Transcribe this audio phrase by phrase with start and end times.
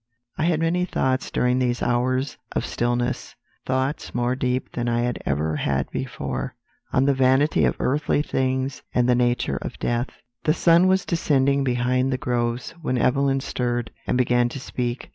[0.35, 3.35] "I had many thoughts during these hours of stillness
[3.67, 6.55] thoughts more deep than I had ever had before,
[6.91, 10.09] on the vanity of earthly things and the nature of death.
[10.45, 15.09] "The sun was descending behind the groves when Evelyn stirred, and began to speak.